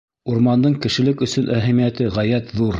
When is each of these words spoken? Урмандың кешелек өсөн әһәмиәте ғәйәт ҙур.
Урмандың 0.35 0.73
кешелек 0.85 1.23
өсөн 1.27 1.53
әһәмиәте 1.61 2.11
ғәйәт 2.19 2.55
ҙур. 2.59 2.69